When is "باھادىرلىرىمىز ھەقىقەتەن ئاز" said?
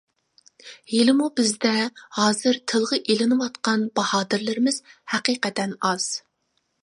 3.99-6.09